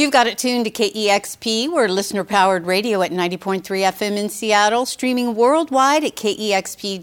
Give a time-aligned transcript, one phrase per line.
[0.00, 1.70] You've got it tuned to KEXP.
[1.70, 7.02] We're listener powered radio at 90.3 FM in Seattle, streaming worldwide at kexp.org.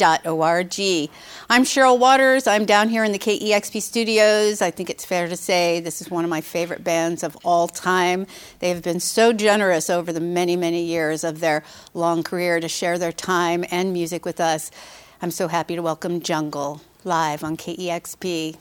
[1.47, 2.47] I'm Cheryl Waters.
[2.47, 4.63] I'm down here in the KEXP studios.
[4.63, 7.67] I think it's fair to say this is one of my favorite bands of all
[7.67, 8.25] time.
[8.61, 12.67] They have been so generous over the many, many years of their long career to
[12.67, 14.71] share their time and music with us.
[15.21, 18.57] I'm so happy to welcome Jungle live on KEXP.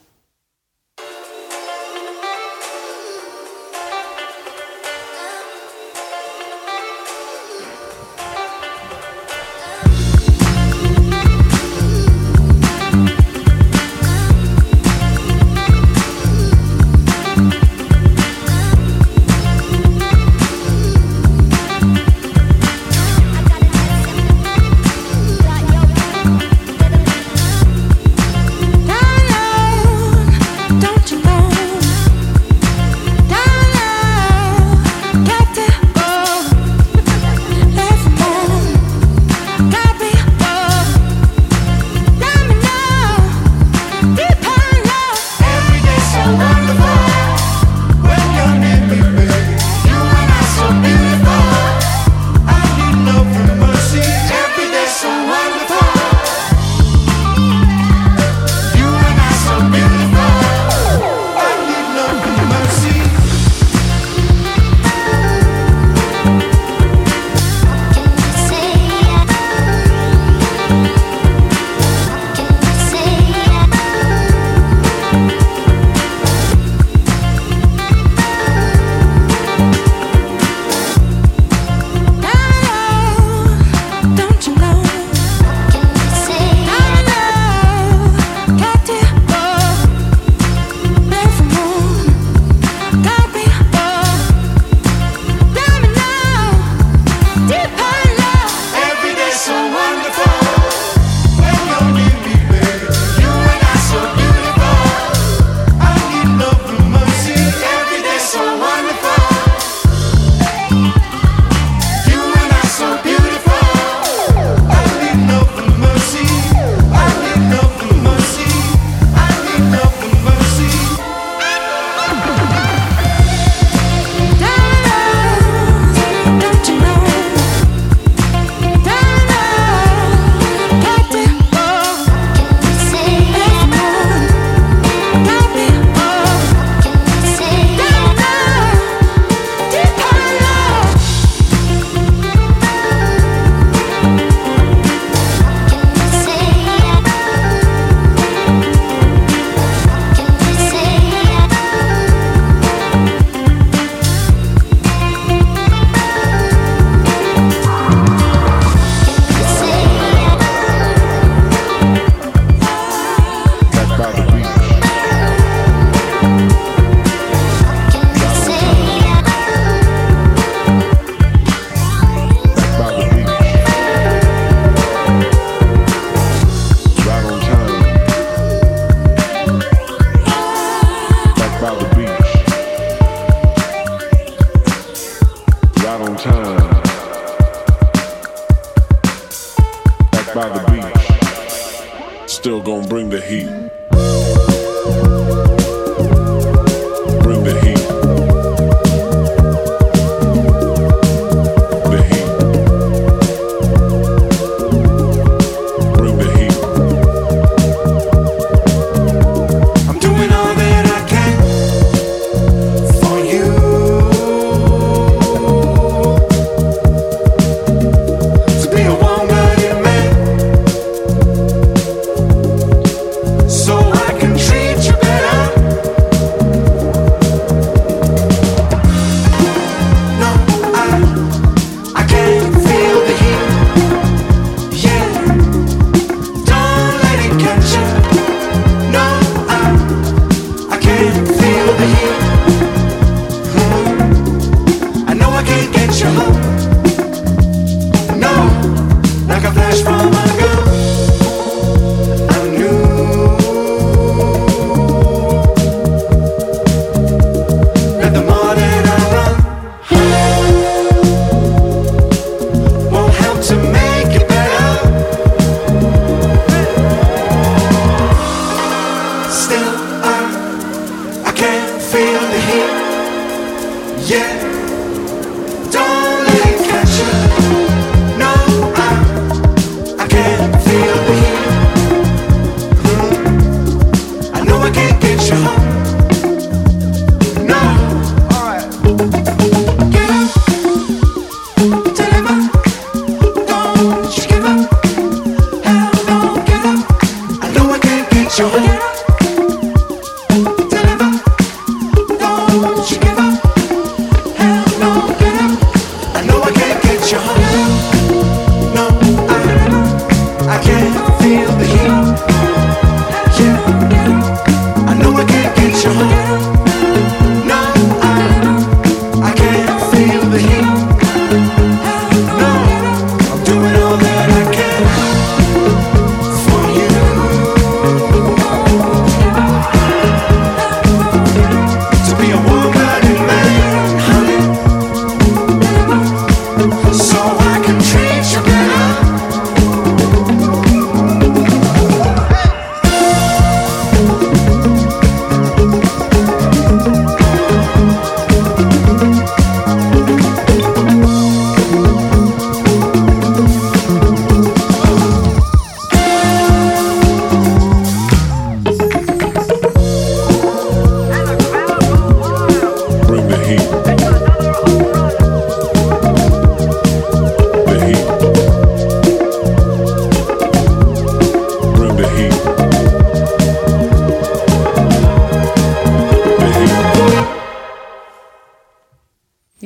[192.46, 192.60] So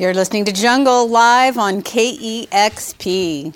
[0.01, 3.53] You're listening to Jungle live on KEXP.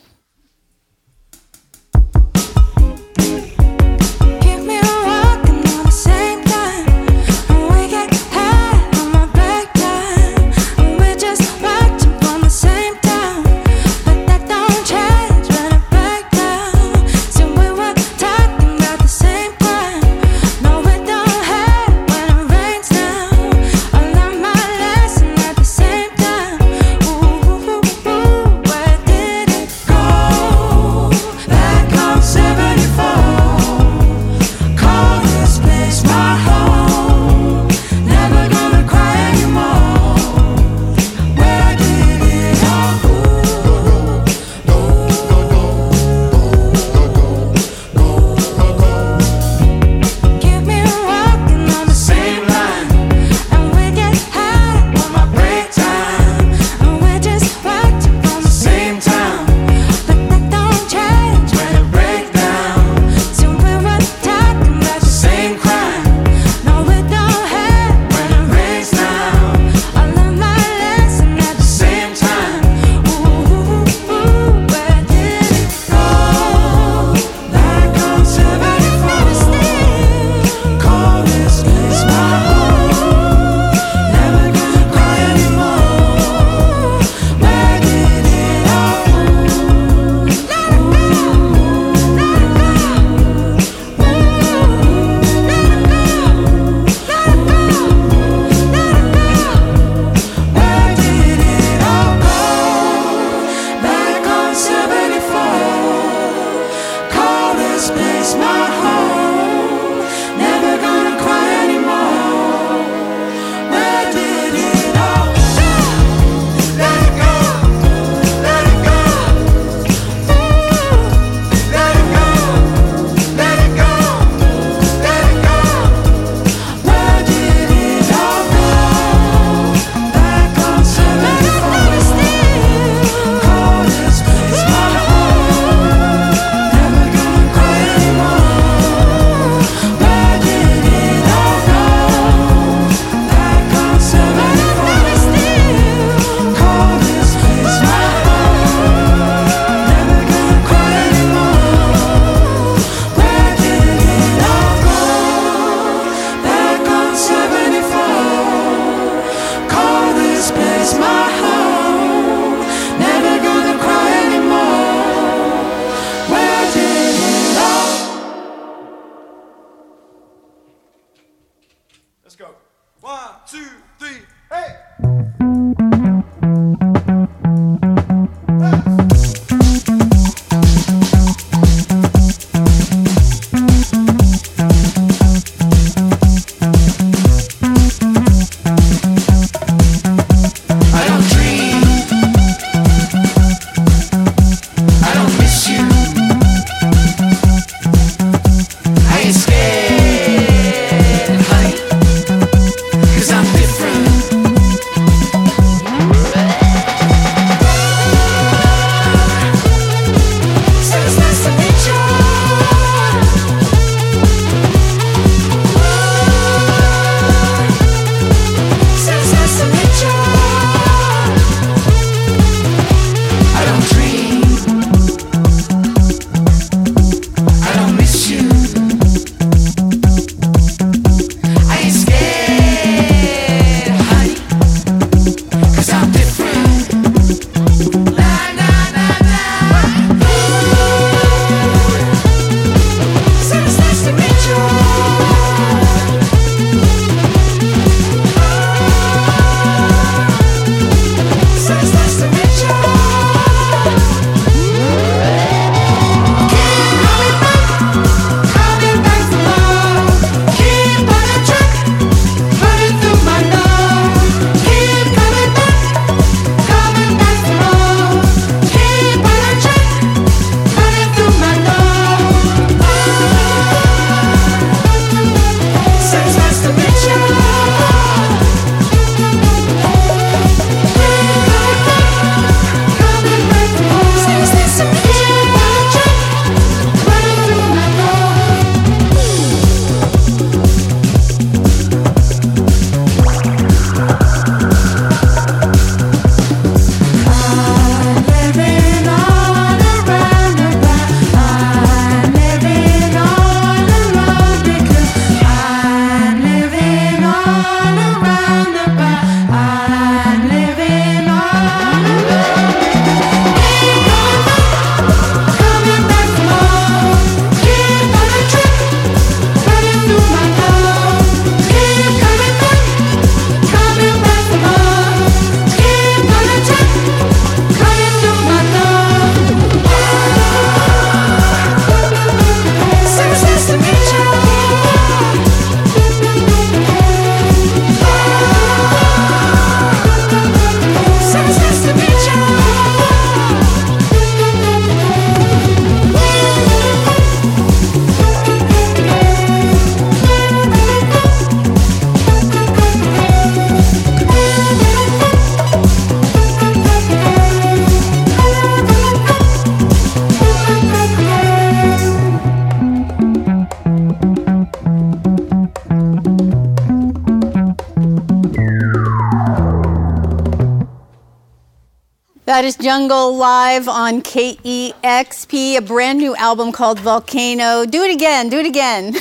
[372.55, 377.85] That is Jungle live on KEXP, a brand new album called Volcano.
[377.85, 379.13] Do it again, do it again.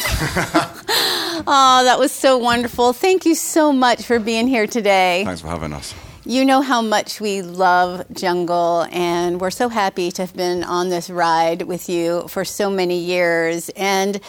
[1.48, 2.94] oh, that was so wonderful.
[2.94, 5.24] Thank you so much for being here today.
[5.26, 5.96] Thanks for having us.
[6.26, 10.90] You know how much we love Jungle, and we're so happy to have been on
[10.90, 13.70] this ride with you for so many years.
[13.70, 14.22] And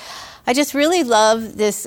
[0.46, 1.86] I just really love this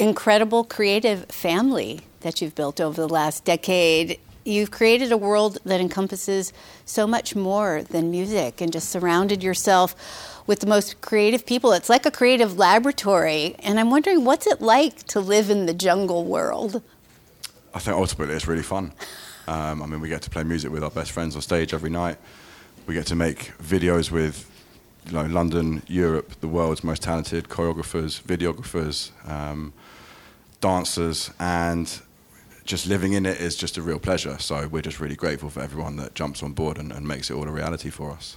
[0.00, 5.80] incredible creative family that you've built over the last decade you've created a world that
[5.80, 6.52] encompasses
[6.84, 11.72] so much more than music and just surrounded yourself with the most creative people.
[11.72, 13.54] It's like a creative laboratory.
[13.60, 16.82] And I'm wondering, what's it like to live in the jungle world?
[17.74, 18.92] I think ultimately it's really fun.
[19.46, 21.90] Um, I mean, we get to play music with our best friends on stage every
[21.90, 22.18] night.
[22.86, 24.50] We get to make videos with
[25.06, 29.72] you know, London, Europe, the world's most talented choreographers, videographers, um,
[30.60, 32.00] dancers, and
[32.68, 34.38] just living in it is just a real pleasure.
[34.38, 37.34] So we're just really grateful for everyone that jumps on board and, and makes it
[37.34, 38.36] all a reality for us.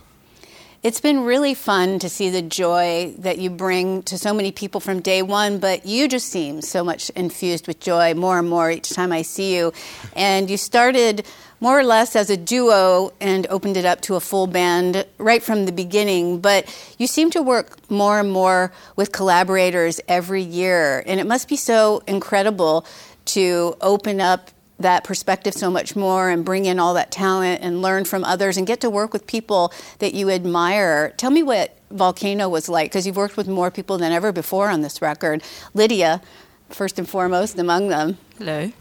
[0.83, 4.79] It's been really fun to see the joy that you bring to so many people
[4.79, 8.71] from day one, but you just seem so much infused with joy more and more
[8.71, 9.73] each time I see you.
[10.15, 11.27] And you started
[11.59, 15.43] more or less as a duo and opened it up to a full band right
[15.43, 16.39] from the beginning.
[16.39, 16.65] But
[16.97, 21.03] you seem to work more and more with collaborators every year.
[21.05, 22.87] And it must be so incredible
[23.33, 27.81] to open up that perspective so much more and bring in all that talent and
[27.81, 31.13] learn from others and get to work with people that you admire.
[31.17, 34.69] Tell me what Volcano was like because you've worked with more people than ever before
[34.69, 35.43] on this record.
[35.73, 36.21] Lydia,
[36.69, 38.17] first and foremost among them.
[38.37, 38.71] Hello.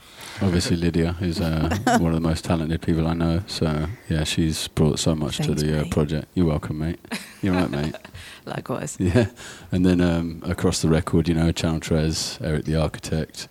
[0.43, 3.43] Obviously, Lydia is uh, one of the most talented people I know.
[3.47, 6.29] So, yeah, she's brought so much Thanks, to the uh, project.
[6.35, 6.99] You're welcome, mate.
[7.43, 7.95] You're right, mate.
[8.47, 8.97] Likewise.
[8.99, 9.27] Yeah.
[9.71, 13.49] And then um, across the record, you know, Channel Tres, Erick the Architect,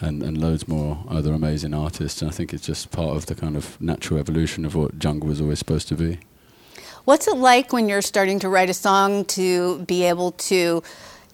[0.00, 2.22] and, and loads more other amazing artists.
[2.22, 5.28] And I think it's just part of the kind of natural evolution of what jungle
[5.28, 6.18] was always supposed to be.
[7.04, 10.82] What's it like when you're starting to write a song to be able to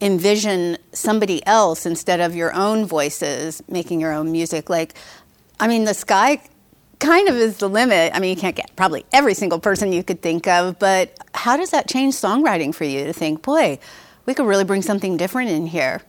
[0.01, 4.69] envision somebody else instead of your own voices making your own music?
[4.69, 4.95] Like,
[5.61, 6.43] I mean, the sky
[6.99, 8.13] kind of is the limit.
[8.15, 11.57] I mean, you can't get probably every single person you could think of, but how
[11.57, 13.79] does that change songwriting for you to think, boy,
[14.27, 16.03] we could really bring something different in here?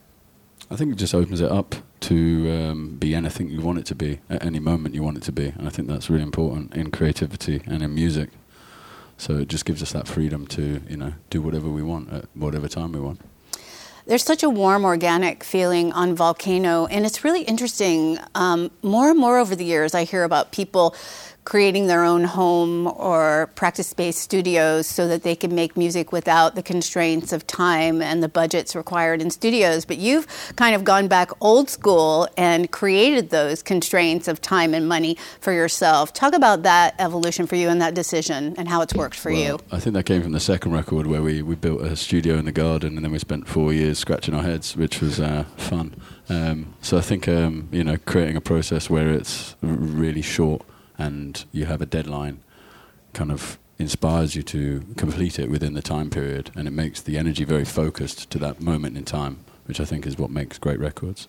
[0.70, 3.96] I think it just opens it up to um, be anything you want it to
[3.96, 5.48] be at any moment you want it to be.
[5.48, 8.29] And I think that's really important in creativity and in music.
[9.17, 12.25] So it just gives us that freedom to, you know, do whatever we want at
[12.34, 13.22] whatever time we want.
[14.08, 18.17] There's such a warm, organic feeling on Volcano, and it's really interesting.
[18.34, 20.96] Um, more and more over the years, I hear about people
[21.43, 26.55] creating their own home or practice based studios so that they can make music without
[26.55, 29.83] the constraints of time and the budgets required in studios.
[29.86, 34.88] But you've kind of gone back old school and created those constraints of time and
[34.88, 36.13] money for yourself.
[36.13, 39.41] Talk about that evolution for you and that decision and how it's worked for well,
[39.41, 39.60] you.
[39.71, 42.45] I think that came from the second record where we, we built a studio in
[42.45, 45.95] the garden and then we spent four years scratching our heads, which was uh, fun.
[46.29, 50.62] Um, so I think um, you know creating a process where it's really short
[51.01, 52.39] and you have a deadline
[53.13, 57.17] kind of inspires you to complete it within the time period and it makes the
[57.17, 60.79] energy very focused to that moment in time which i think is what makes great
[60.79, 61.27] records.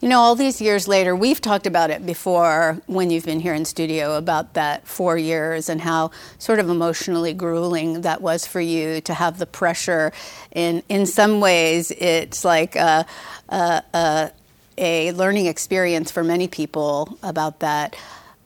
[0.00, 3.54] You know all these years later we've talked about it before when you've been here
[3.54, 8.60] in studio about that four years and how sort of emotionally grueling that was for
[8.60, 10.12] you to have the pressure.
[10.50, 13.06] In in some ways it's like a,
[13.48, 14.30] a, a,
[14.76, 17.94] a learning experience for many people about that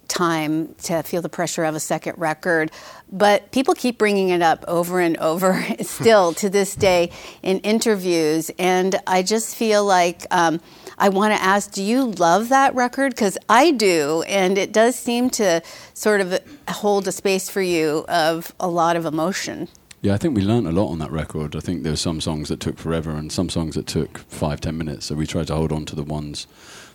[0.08, 2.70] time to feel the pressure of a second record.
[3.10, 7.10] But people keep bringing it up over and over still to this day
[7.42, 8.50] in interviews.
[8.58, 10.60] And I just feel like um,
[10.98, 13.14] I want to ask do you love that record?
[13.14, 14.22] Because I do.
[14.26, 15.62] And it does seem to
[15.94, 16.38] sort of
[16.68, 19.68] hold a space for you of a lot of emotion.
[20.02, 21.56] Yeah, I think we learned a lot on that record.
[21.56, 24.60] I think there were some songs that took forever and some songs that took five,
[24.60, 25.06] ten minutes.
[25.06, 26.46] So we tried to hold on to the ones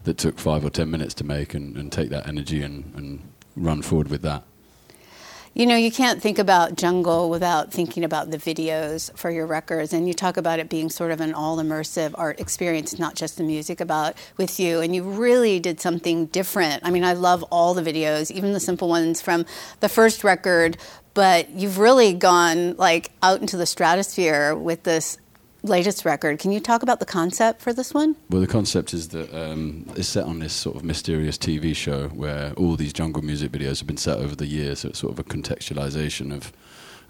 [0.04, 3.32] that took five or ten minutes to make and, and take that energy and, and
[3.56, 4.44] run forward with that.
[5.54, 9.92] You know, you can't think about jungle without thinking about the videos for your records.
[9.92, 13.38] And you talk about it being sort of an all immersive art experience, not just
[13.38, 14.80] the music about with you.
[14.80, 16.86] And you really did something different.
[16.86, 19.46] I mean, I love all the videos, even the simple ones from
[19.82, 20.78] the first record,
[21.14, 25.18] but you've really gone like out into the stratosphere with this
[25.64, 26.40] latest record.
[26.40, 28.16] Can you talk about the concept for this one?
[28.30, 32.08] Well, the concept is that um, it's set on this sort of mysterious TV show
[32.10, 34.80] where all these jungle music videos have been set over the years.
[34.80, 36.52] So it's sort of a contextualization of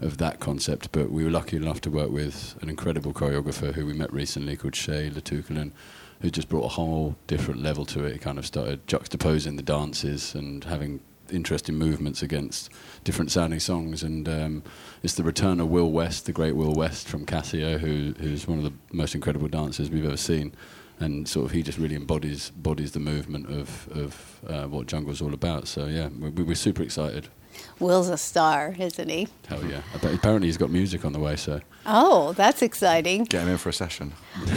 [0.02, 0.92] of that concept.
[0.92, 4.56] But we were lucky enough to work with an incredible choreographer who we met recently
[4.56, 5.72] called Shay Latukolan,
[6.20, 8.12] who just brought a whole different level to it.
[8.12, 11.00] He kind of started juxtaposing the dances and having
[11.32, 12.70] interesting movements against
[13.04, 14.02] different sounding songs.
[14.02, 14.62] And um,
[15.02, 18.58] it's the return of Will West, the great Will West from Casio, who, who's one
[18.58, 20.54] of the most incredible dancers we've ever seen.
[21.00, 25.20] And sort of he just really embodies embodies the movement of of uh, what jungle's
[25.20, 25.66] all about.
[25.66, 27.28] So yeah, we, we're super excited.
[27.78, 29.28] Will's a star, isn't he?
[29.48, 29.82] Hell yeah!
[29.94, 31.36] Apparently he's got music on the way.
[31.36, 33.24] So oh, that's exciting.
[33.24, 34.12] Get him in for a session.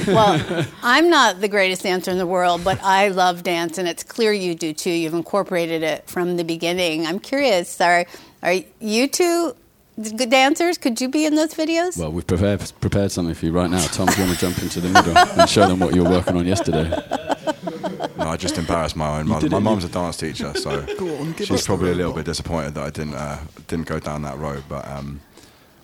[0.08, 4.04] well, I'm not the greatest dancer in the world, but I love dance, and it's
[4.04, 4.92] clear you do too.
[4.92, 7.06] You've incorporated it from the beginning.
[7.06, 7.80] I'm curious.
[7.82, 8.06] Are
[8.44, 9.56] are you two
[9.96, 10.78] good dancers?
[10.78, 11.98] Could you be in those videos?
[11.98, 13.86] Well, we've prepared prepared something for you right now.
[13.88, 16.10] Tom, do you want to jump into the middle and show them what you were
[16.12, 16.90] working on yesterday?
[18.30, 19.50] I just embarrassed my own mum.
[19.50, 22.90] My mum's a dance teacher, so on, she's probably a little bit disappointed that I
[22.90, 24.64] didn't uh, didn't go down that road.
[24.68, 25.22] But um,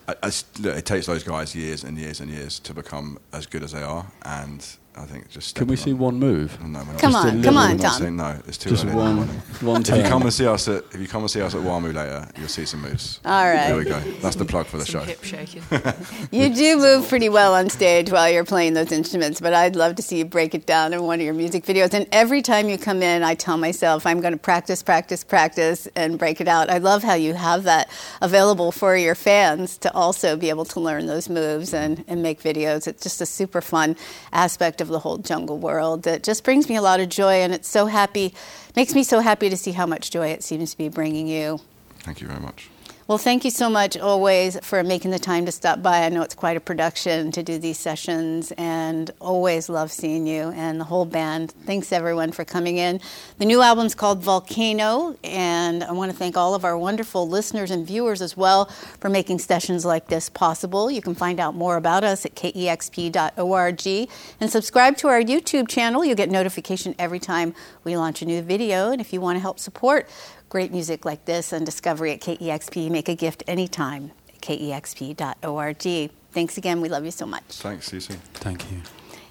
[0.08, 0.32] I, I,
[0.64, 3.84] it takes those guys years and years and years to become as good as they
[3.84, 5.56] are, and I think just.
[5.56, 6.58] Can we see one move?
[6.62, 8.16] Oh, no, come on, come on, Tom.
[8.18, 8.96] no, it's too just early.
[8.96, 9.18] One,
[9.62, 11.62] one if you come and see us at if you come and see us at
[11.62, 13.22] WAMU later, you'll see some moves.
[13.24, 13.68] All right.
[13.68, 14.00] There we go.
[14.22, 15.06] That's the plug for the some show.
[15.06, 15.64] Hip shaking.
[16.32, 19.96] you do move pretty well on stage while you're playing those instruments, but I'd love
[19.96, 21.94] to see you break it down in one of your music videos.
[21.94, 25.88] And every time you come in, I tell myself I'm going to practice, practice, practice,
[25.96, 26.70] and break it out.
[26.70, 27.90] I love how you have that
[28.22, 32.42] available for your fans to also be able to learn those moves and, and make
[32.42, 32.88] videos.
[32.88, 33.96] It's just a super fun
[34.34, 37.54] aspect of the whole jungle world that just brings me a lot of joy, and
[37.54, 38.34] it's so happy,
[38.76, 41.60] makes me so happy to see how much joy it seems to be bringing you.
[42.00, 42.71] Thank you very much.
[43.12, 46.06] Well, thank you so much always for making the time to stop by.
[46.06, 50.44] I know it's quite a production to do these sessions and always love seeing you
[50.52, 51.52] and the whole band.
[51.66, 53.02] Thanks everyone for coming in.
[53.38, 57.70] The new album's called Volcano, and I want to thank all of our wonderful listeners
[57.70, 58.68] and viewers as well
[59.02, 60.90] for making sessions like this possible.
[60.90, 66.06] You can find out more about us at kexp.org and subscribe to our YouTube channel.
[66.06, 68.94] You'll get notification every time we launch a new video.
[68.94, 70.08] And if you want to help support
[70.52, 72.92] great music like this and discovery at KEXP.
[72.92, 76.12] Make a gift anytime at kexp.org.
[76.34, 76.82] Thanks again.
[76.82, 77.44] We love you so much.
[77.48, 78.16] Thanks, Cece.
[78.34, 78.82] Thank you.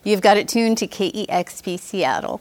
[0.03, 2.41] You've got it tuned to KEXP Seattle.